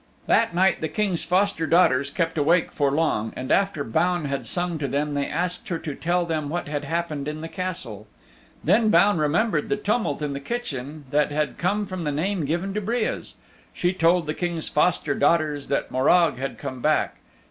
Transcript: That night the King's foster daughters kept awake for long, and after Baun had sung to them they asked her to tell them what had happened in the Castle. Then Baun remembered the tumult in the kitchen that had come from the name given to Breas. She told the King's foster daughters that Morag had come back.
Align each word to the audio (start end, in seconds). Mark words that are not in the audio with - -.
That 0.25 0.55
night 0.55 0.81
the 0.81 0.89
King's 0.89 1.23
foster 1.23 1.67
daughters 1.67 2.09
kept 2.09 2.35
awake 2.35 2.71
for 2.71 2.89
long, 2.89 3.33
and 3.35 3.51
after 3.51 3.83
Baun 3.83 4.25
had 4.25 4.47
sung 4.47 4.79
to 4.79 4.87
them 4.87 5.13
they 5.13 5.27
asked 5.27 5.69
her 5.69 5.77
to 5.77 5.93
tell 5.93 6.25
them 6.25 6.49
what 6.49 6.67
had 6.67 6.85
happened 6.85 7.27
in 7.27 7.41
the 7.41 7.47
Castle. 7.47 8.07
Then 8.63 8.89
Baun 8.89 9.19
remembered 9.19 9.69
the 9.69 9.77
tumult 9.77 10.23
in 10.23 10.33
the 10.33 10.39
kitchen 10.39 11.05
that 11.11 11.31
had 11.31 11.59
come 11.59 11.85
from 11.85 12.03
the 12.03 12.11
name 12.11 12.45
given 12.45 12.73
to 12.73 12.81
Breas. 12.81 13.35
She 13.75 13.93
told 13.93 14.25
the 14.25 14.33
King's 14.33 14.69
foster 14.69 15.13
daughters 15.13 15.67
that 15.67 15.91
Morag 15.91 16.39
had 16.39 16.57
come 16.57 16.81
back. 16.81 17.17